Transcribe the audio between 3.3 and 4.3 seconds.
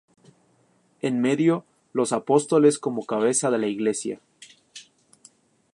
de la Iglesia.